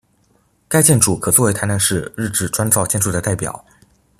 [0.67, 3.63] 该建筑可做为台南市日治砖造建筑的代表。